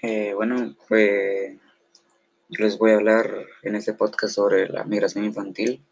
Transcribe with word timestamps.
Eh, 0.00 0.32
bueno, 0.32 0.76
pues 0.86 1.58
les 2.50 2.78
voy 2.78 2.92
a 2.92 2.94
hablar 2.94 3.46
en 3.64 3.74
este 3.74 3.94
podcast 3.94 4.32
sobre 4.32 4.68
la 4.68 4.84
migración 4.84 5.24
infantil, 5.24 5.84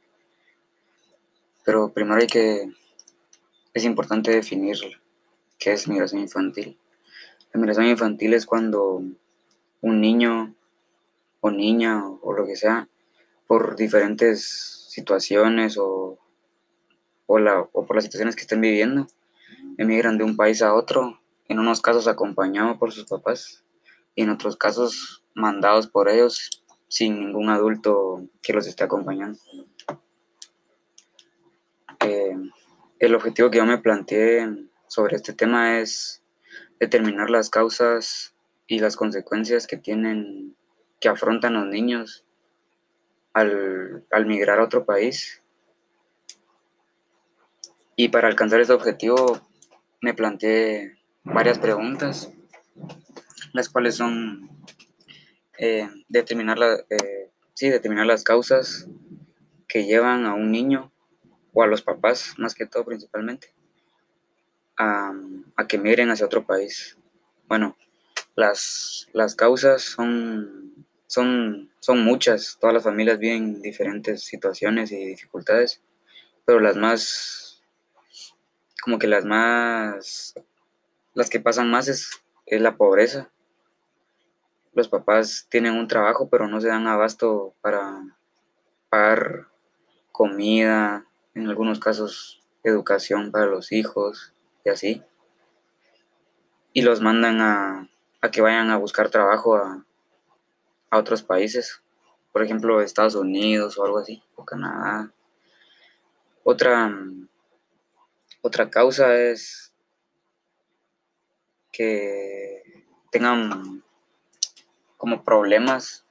pero 1.65 1.93
primero 1.93 2.21
hay 2.21 2.29
que, 2.29 2.71
es 3.75 3.85
importante 3.85 4.31
definir 4.31 4.77
qué 5.59 5.73
es 5.73 5.89
migración 5.89 6.21
infantil. 6.21 6.79
La 7.53 7.59
migración 7.59 7.87
infantil 7.87 8.35
es 8.35 8.47
cuando 8.47 9.03
un 9.81 10.01
niño 10.01 10.55
o 11.41 11.51
niña 11.51 12.07
o 12.07 12.33
lo 12.33 12.47
que 12.47 12.55
sea, 12.55 12.89
por 13.49 13.75
diferentes 13.75 14.87
situaciones 14.89 15.79
o, 15.79 16.17
o, 17.27 17.39
la, 17.41 17.59
o 17.73 17.85
por 17.85 17.97
las 17.97 18.05
situaciones 18.05 18.37
que 18.37 18.43
estén 18.43 18.61
viviendo, 18.61 19.09
emigran 19.79 20.17
de 20.17 20.23
un 20.23 20.37
país 20.37 20.63
a 20.63 20.75
otro, 20.75 21.21
en 21.49 21.59
unos 21.59 21.81
casos 21.81 22.07
acompañados 22.07 22.79
por 22.79 22.93
sus 22.93 23.07
papás 23.07 23.65
y 24.17 24.23
en 24.23 24.31
otros 24.31 24.57
casos 24.57 25.23
mandados 25.35 25.87
por 25.87 26.09
ellos 26.09 26.65
sin 26.89 27.21
ningún 27.21 27.51
adulto 27.51 28.27
que 28.43 28.53
los 28.53 28.67
esté 28.67 28.83
acompañando. 28.83 29.39
Eh, 32.01 32.37
el 32.99 33.15
objetivo 33.15 33.51
que 33.51 33.59
yo 33.59 33.67
me 33.67 33.79
planteé 33.79 34.49
sobre 34.89 35.17
este 35.17 35.35
tema 35.35 35.79
es 35.79 36.23
determinar 36.81 37.31
las 37.31 37.51
causas 37.51 38.35
y 38.67 38.79
las 38.79 38.97
consecuencias 38.97 39.67
que 39.67 39.77
tienen, 39.77 40.57
que 41.01 41.09
afrontan 41.09 41.55
los 41.55 41.67
niños 41.67 42.25
al, 43.35 44.07
al 44.11 44.27
migrar 44.27 44.59
a 44.61 44.65
otro 44.65 44.87
país. 44.87 45.43
Y 47.97 48.09
para 48.09 48.29
alcanzar 48.29 48.61
este 48.61 48.73
objetivo 48.73 49.41
me 50.01 50.15
planteé 50.15 50.97
varias 51.25 51.59
preguntas 51.59 52.33
las 53.57 53.69
cuales 53.69 53.97
son 53.97 54.49
eh, 55.59 55.89
determinar, 56.09 56.59
eh, 56.91 57.31
sí, 57.55 57.71
determinar 57.71 58.07
las 58.07 58.23
causas 58.23 58.87
que 59.67 59.85
llevan 59.85 60.27
a 60.27 60.35
un 60.35 60.53
niño 60.53 60.93
o 61.55 61.63
a 61.63 61.67
los 61.67 61.83
papás, 61.83 62.35
más 62.37 62.55
que 62.55 62.67
todo 62.67 62.85
principalmente, 62.85 63.55
a, 64.77 65.15
que 65.67 65.79
migren 65.79 66.11
hacia 66.11 66.27
otro 66.27 66.45
país. 66.45 66.99
Bueno, 67.49 67.77
las, 68.35 69.09
las 69.15 69.35
causas 69.35 69.83
son, 69.83 70.87
son, 71.07 71.71
son 71.81 72.05
muchas, 72.05 72.59
todas 72.61 72.75
las 72.75 72.85
familias 72.85 73.19
viven 73.19 73.63
diferentes 73.63 74.23
situaciones 74.23 74.93
y 74.93 75.07
dificultades, 75.07 75.81
pero 76.45 76.61
las 76.61 76.77
más, 76.77 77.63
como 78.83 78.99
que 78.99 79.07
las 79.07 79.25
más, 79.25 80.35
las 81.15 81.31
que 81.31 81.41
pasan 81.41 81.71
más 81.71 81.89
es, 81.89 82.11
es 82.45 82.61
la 82.61 82.77
pobreza 82.77 83.31
los 84.77 84.89
papás 84.89 85.47
tienen 85.49 85.73
un 85.73 85.89
trabajo, 85.89 86.29
pero 86.29 86.49
no 86.49 86.61
se 86.61 86.69
dan 86.69 86.87
abasto 86.87 87.55
para 87.63 88.03
pagar 88.91 89.49
comida, 90.13 91.07
en 91.35 91.49
algunos 91.49 91.81
casos 91.81 92.43
educación 92.63 93.33
para 93.33 93.47
los 93.47 93.73
hijos 93.73 94.35
y 94.67 94.69
así. 94.69 95.03
Y 96.75 96.83
los 96.83 97.01
mandan 97.01 97.41
a, 97.41 97.89
que 98.31 98.43
vayan 98.43 98.69
a 98.69 98.77
buscar 98.77 99.09
trabajo 99.09 99.57
a, 99.57 99.83
a 100.91 100.99
otros 100.99 101.23
países, 101.23 101.83
por 102.31 102.43
ejemplo 102.43 102.83
Estados 102.83 103.15
Unidos 103.15 103.79
o 103.79 103.85
algo 103.87 103.97
así, 103.97 104.23
o 104.35 104.45
Canadá. 104.45 105.11
Otra, 106.45 106.95
otra 108.43 108.69
causa 108.69 109.17
es 109.17 109.73
que 111.73 112.85
tengan 113.11 113.86
como 115.07 115.23
problemas, 115.23 116.05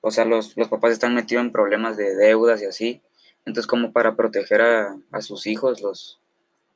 o 0.00 0.12
sea, 0.12 0.24
los, 0.24 0.54
papás 0.70 0.92
están 0.92 1.16
metidos 1.16 1.44
en 1.44 1.50
problemas 1.50 1.96
de 1.96 2.14
deudas 2.14 2.62
y 2.62 2.66
así, 2.66 3.02
entonces 3.44 3.66
como 3.66 3.90
para 3.90 4.14
proteger 4.14 4.62
a, 4.62 5.20
sus 5.20 5.48
hijos 5.48 5.80
los, 5.80 6.20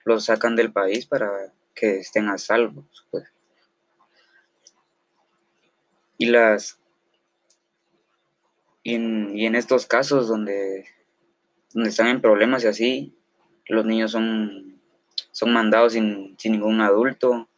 los 0.05 0.25
sacan 0.25 0.57
del 0.57 0.73
país 0.73 1.07
para 1.07 1.31
que 1.73 2.01
estén 2.01 2.29
a 2.29 2.39
salvo. 2.39 2.85
Pues. 3.13 3.33
Y 6.19 6.27
las 6.27 6.81
y 8.83 8.97
en, 8.97 9.55
estos 9.55 9.87
casos 9.87 10.27
donde, 10.27 10.87
donde 11.73 11.91
están 11.91 12.09
en 12.09 12.21
problemas 12.21 12.65
y 12.65 12.67
así, 12.67 13.15
los 13.67 13.87
niños 13.87 14.11
son, 14.11 14.81
son 15.31 15.53
mandados 15.53 15.93
sin, 15.93 16.35
sin 16.37 16.51
ningún 16.51 16.81
adulto, 16.81 17.49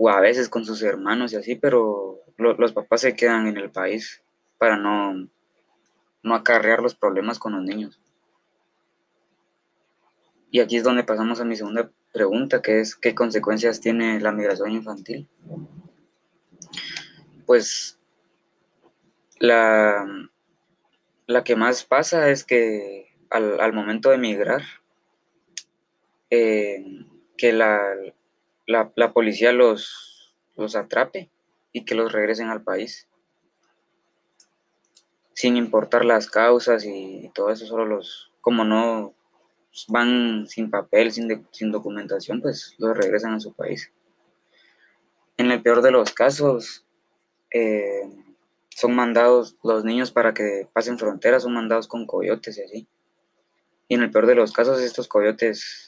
o 0.00 0.08
a 0.08 0.20
veces 0.20 0.48
con 0.48 0.64
sus 0.64 0.80
hermanos 0.82 1.32
y 1.32 1.36
así, 1.36 1.56
pero 1.56 2.20
los 2.36 2.72
papás 2.72 3.00
se 3.00 3.16
quedan 3.16 3.48
en 3.48 3.56
el 3.56 3.68
país 3.68 4.22
para 4.56 4.76
no, 4.76 5.28
no 6.22 6.34
acarrear 6.36 6.80
los 6.80 6.94
problemas 6.94 7.40
con 7.40 7.54
los 7.54 7.64
niños. 7.64 8.00
Y 10.52 10.60
aquí 10.60 10.76
es 10.76 10.84
donde 10.84 11.02
pasamos 11.02 11.40
a 11.40 11.44
mi 11.44 11.56
segunda 11.56 11.90
pregunta, 12.12 12.62
que 12.62 12.78
es 12.78 12.94
¿qué 12.94 13.12
consecuencias 13.12 13.80
tiene 13.80 14.20
la 14.20 14.30
migración 14.30 14.70
infantil? 14.70 15.28
Pues 17.44 17.98
la, 19.40 20.06
la 21.26 21.42
que 21.42 21.56
más 21.56 21.82
pasa 21.82 22.30
es 22.30 22.44
que 22.44 23.12
al, 23.30 23.72
momento 23.72 24.10
de 24.10 24.18
migrar, 24.18 24.62
eh, 26.30 27.04
que 27.36 27.52
la, 27.52 27.80
la, 28.68 29.12
policía 29.12 29.52
los, 29.52 30.34
los 30.56 30.76
atrape 30.76 31.30
y 31.72 31.84
que 31.84 31.94
los 31.94 32.12
regresen 32.12 32.48
al 32.48 32.62
país. 32.62 33.08
Sin 35.32 35.56
importar 35.56 36.04
las 36.04 36.28
causas 36.28 36.84
y 36.84 37.30
todo 37.34 37.50
eso, 37.50 37.66
solo 37.66 37.86
los, 37.86 38.30
como 38.40 38.64
no 38.64 39.14
van 39.88 40.46
sin 40.48 40.70
papel, 40.70 41.12
sin, 41.12 41.46
sin 41.50 41.72
documentación, 41.72 42.42
pues 42.42 42.74
los 42.78 42.96
regresan 42.96 43.34
a 43.34 43.40
su 43.40 43.52
país. 43.54 43.90
En 45.36 45.50
el 45.50 45.62
peor 45.62 45.82
de 45.82 45.92
los 45.92 46.12
casos, 46.12 46.84
eh, 47.52 48.02
son 48.70 48.94
mandados 48.94 49.56
los 49.62 49.84
niños 49.84 50.10
para 50.10 50.34
que 50.34 50.68
pasen 50.72 50.98
fronteras, 50.98 51.44
son 51.44 51.54
mandados 51.54 51.88
con 51.88 52.06
coyotes 52.06 52.58
y 52.58 52.62
así. 52.62 52.88
Y 53.88 53.94
en 53.94 54.02
el 54.02 54.10
peor 54.10 54.26
de 54.26 54.34
los 54.34 54.52
casos, 54.52 54.80
estos 54.80 55.08
coyotes, 55.08 55.87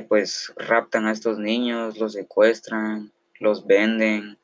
pues 0.00 0.54
raptan 0.56 1.06
a 1.06 1.12
estos 1.12 1.38
niños, 1.38 1.98
los 1.98 2.14
secuestran, 2.14 3.12
los 3.38 3.66
venden, 3.66 4.38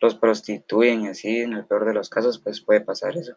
los 0.00 0.14
prostituyen 0.14 1.02
y 1.02 1.08
así, 1.08 1.40
en 1.40 1.52
el 1.52 1.66
peor 1.66 1.84
de 1.84 1.92
los 1.92 2.08
casos, 2.08 2.38
pues 2.38 2.60
puede 2.60 2.80
pasar 2.80 3.16
eso. 3.16 3.36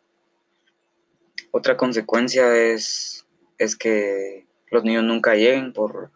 Otra 1.52 1.76
consecuencia 1.76 2.56
es, 2.56 3.26
es 3.58 3.76
que 3.76 4.48
los 4.70 4.84
niños 4.84 5.04
nunca 5.04 5.36
lleguen 5.36 5.74
por, 5.74 6.12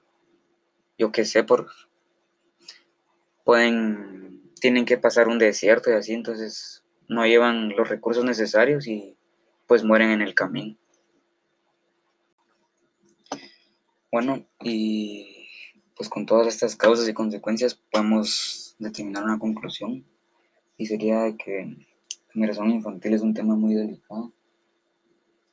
yo 0.97 1.12
qué 1.12 1.25
sé, 1.25 1.44
por, 1.44 1.67
pueden, 3.44 4.50
tienen 4.62 4.85
que 4.85 4.97
pasar 4.97 5.27
un 5.27 5.39
desierto 5.39 5.89
y 5.89 5.94
así, 5.94 6.13
entonces 6.13 6.83
no 7.09 7.25
llevan 7.25 7.69
los 7.75 7.89
recursos 7.89 8.23
necesarios 8.23 8.88
y 8.88 9.17
pues 9.67 9.83
mueren 9.83 10.12
en 10.12 10.22
el 10.22 10.35
camino. 10.35 10.77
Bueno, 14.16 14.46
y 14.62 15.50
pues 15.98 16.08
con 16.08 16.26
todas 16.26 16.48
estas 16.48 16.78
causas 16.78 17.06
y 17.09 17.14
consecuencias 17.14 17.76
podemos 17.92 18.74
determinar 18.80 19.26
una 19.26 19.38
conclusión. 19.38 20.06
Y 20.78 20.86
sería 20.86 21.36
que 21.36 21.66
la 21.66 22.31
migración 22.34 22.72
infantil 22.72 23.14
es 23.14 23.22
un 23.22 23.34
tema 23.34 23.58
muy 23.58 23.74
delicado 23.74 24.31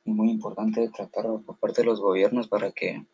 y 0.05 0.11
muy 0.13 0.29
importante 0.29 0.79
de 0.79 0.87
tratar 0.87 1.25
por 1.45 1.57
parte 1.57 1.81
de 1.81 1.87
los 1.87 1.99
gobiernos 1.99 2.47
para 2.47 2.71
que 2.71 3.05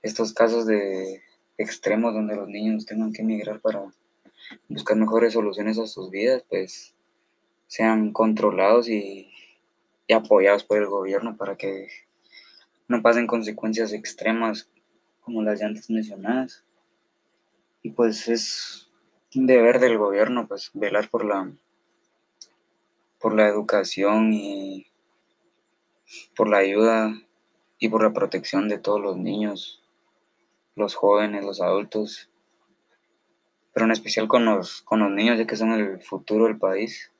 estos 0.00 0.32
casos 0.32 0.64
de 0.64 1.22
extremos 1.58 2.14
donde 2.14 2.36
los 2.36 2.46
niños 2.46 2.86
tengan 2.86 3.12
que 3.12 3.22
emigrar 3.22 3.60
para 3.60 3.92
buscar 4.68 4.96
mejores 4.96 5.32
soluciones 5.32 5.76
a 5.80 5.88
sus 5.88 6.08
vidas, 6.08 6.44
pues 6.48 6.94
sean 7.66 8.12
controlados 8.12 8.88
y 8.88 9.28
apoyados 10.14 10.62
por 10.62 10.78
el 10.78 10.86
gobierno 10.86 11.36
para 11.36 11.56
que 11.56 11.88
no 12.88 13.02
pasen 13.02 13.26
consecuencias 13.26 13.92
extremas 13.92 14.68
como 15.20 15.42
las 15.42 15.60
ya 15.60 15.66
antes 15.66 15.90
mencionadas. 15.90 16.64
Y 17.82 17.90
pues 17.90 18.28
es 18.28 18.90
un 19.34 19.46
deber 19.46 19.80
del 19.80 19.98
gobierno 19.98 20.46
pues 20.46 20.70
velar 20.74 21.08
por 21.08 21.24
la 21.24 21.50
por 23.18 23.34
la 23.34 23.46
educación 23.46 24.32
y 24.32 24.86
por 26.34 26.48
la 26.48 26.58
ayuda 26.58 27.14
y 27.78 27.88
por 27.88 28.02
la 28.02 28.12
protección 28.12 28.68
de 28.68 28.78
todos 28.78 29.00
los 29.00 29.16
niños, 29.16 29.82
los 30.74 30.94
jóvenes, 30.94 31.44
los 31.44 31.60
adultos, 31.60 32.30
pero 33.72 33.86
en 33.86 33.92
especial 33.92 34.28
con 34.28 34.44
los, 34.44 34.82
con 34.82 35.00
los 35.00 35.10
niños, 35.10 35.38
ya 35.38 35.46
que 35.46 35.56
son 35.56 35.72
el 35.72 36.00
futuro 36.02 36.44
del 36.44 36.58
país. 36.58 37.10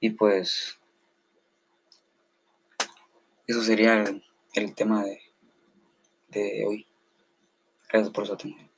Y 0.00 0.10
pues 0.10 0.80
eso 3.52 3.62
sería 3.62 4.02
el 4.54 4.74
tema 4.74 5.04
de, 5.04 5.20
de 6.28 6.64
hoy. 6.66 6.86
Gracias 7.90 8.10
por 8.12 8.26
su 8.26 8.32
atención. 8.32 8.71